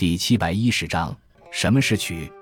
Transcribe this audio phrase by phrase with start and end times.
[0.00, 1.14] 第七百一十章，
[1.50, 2.32] 什么是曲？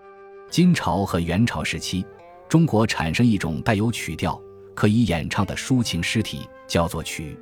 [0.49, 2.07] 金朝和元朝时期，
[2.49, 4.41] 中国产生一种带有曲调、
[4.77, 7.36] 可以演唱的抒情诗体，叫做曲。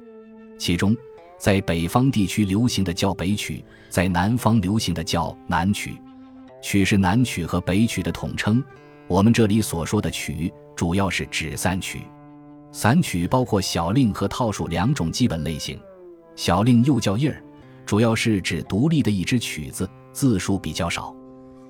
[0.59, 0.97] 其中，
[1.39, 5.95] 在北方地区流行的叫北曲，在南方流行的叫南曲。
[6.63, 8.65] 曲是南曲和北曲的统称。
[9.09, 12.01] 我们这里所说的曲，主要是指散曲。
[12.73, 15.79] 散曲包括小令和套数两种基本类型。
[16.35, 17.45] 小令又叫印儿，
[17.85, 19.87] 主要是指独立的一支曲子。
[20.17, 21.15] 字数比较少，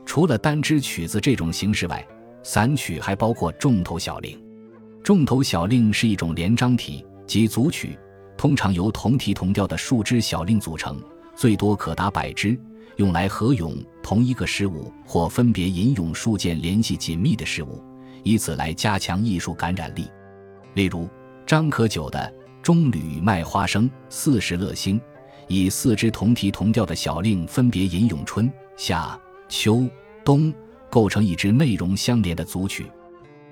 [0.05, 2.07] 除了单支曲子这种形式外，
[2.45, 4.41] 散曲还包括重头小令。
[5.03, 7.99] 重头小令是一种连章体及组曲，
[8.39, 10.97] 通常由同题同调的数支小令组成，
[11.35, 12.57] 最多可达百支，
[12.99, 17.83] 用来合咏同一个事物或分别吟咏数件联系紧密的事物，
[18.23, 20.09] 以此来加强艺术感染力。
[20.75, 21.09] 例如
[21.45, 25.01] 张可久的《中吕卖花生四时乐兴》。
[25.49, 29.19] 以四支同题同调的小令分别吟咏春夏
[29.49, 29.89] 秋
[30.25, 30.53] 冬，
[30.91, 32.87] 构成一支内容相连的组曲。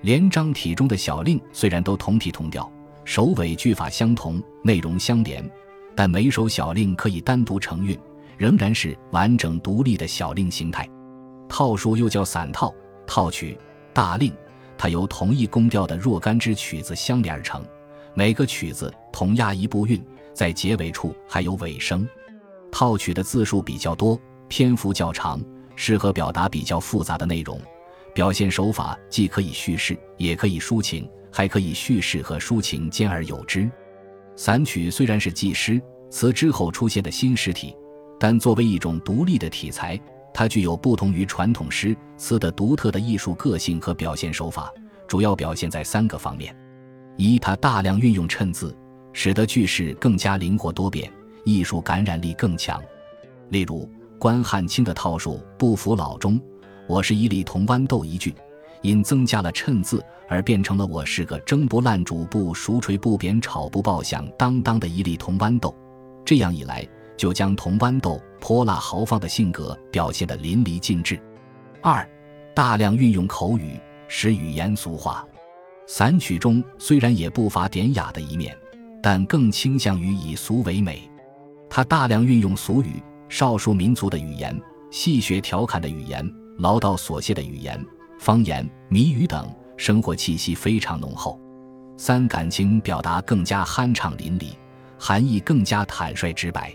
[0.02, 2.70] 连章体中的小令虽然都同题同调，
[3.04, 5.48] 首尾句法相同，内容相连，
[5.94, 7.98] 但每首小令可以单独成韵，
[8.36, 10.88] 仍然是完整独立的小令形态。
[11.48, 12.74] 套数又叫散套、
[13.06, 13.56] 套曲、
[13.92, 14.32] 大令，
[14.76, 17.64] 它由同一宫调的若干支曲子相连而成，
[18.14, 20.02] 每个曲子同押一部韵。
[20.34, 22.06] 在结尾处还有尾声，
[22.70, 25.40] 套曲的字数比较多，篇幅较长，
[25.76, 27.58] 适合表达比较复杂的内容。
[28.12, 33.70] 表现手法既可以叙事，也可以抒情，还可以叙事和抒情兼而有之。
[34.36, 37.74] 散曲虽然是记诗词之后出现的新诗体，
[38.18, 39.98] 但作为一种独立的体裁，
[40.32, 44.72] 它具有不同于传统诗词的独特的艺术个性和表现手法，
[45.06, 46.56] 主要表现在三个方面：
[47.16, 48.76] 一，它大量运用衬字。
[49.14, 51.10] 使得句式更加灵活多变，
[51.44, 52.82] 艺术感染力更强。
[53.48, 56.38] 例如，关汉卿的套数“不服老钟”，
[56.88, 58.34] 我是一粒铜豌豆一句，
[58.82, 65.74] 因增加了衬字而变成了“我是个蒸不烂、煮不熟、锤不扁、炒不爆、响当当的一粒铜豌豆”。
[66.26, 66.86] 这样一来，
[67.16, 71.20] 就将铜豌豆泼辣豪放的性格表现得淋漓尽致。
[71.80, 72.04] 二，
[72.52, 73.78] 大量运用口语，
[74.08, 75.24] 使语言俗化。
[75.86, 78.56] 散曲中虽然也不乏典雅的一面。
[79.04, 81.06] 但更倾向于以俗为美，
[81.68, 84.58] 他大量运用俗语、少数民族的语言、
[84.90, 86.26] 戏谑调侃的语言、
[86.56, 87.78] 唠叨琐屑的语言、
[88.18, 91.38] 方言、谜语等，生活气息非常浓厚。
[91.98, 94.54] 三感情表达更加酣畅淋漓，
[94.98, 96.74] 含义更加坦率直白。